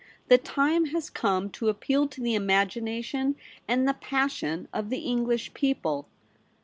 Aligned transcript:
The 0.29 0.39
time 0.39 0.85
has 0.85 1.11
come 1.11 1.51
to 1.51 1.69
appeal 1.69 2.07
to 2.07 2.21
the 2.21 2.33
imagination 2.33 3.35
and 3.67 3.87
the 3.87 3.93
passion 3.93 4.67
of 4.73 4.89
the 4.89 5.01
English 5.01 5.53
people. 5.53 6.07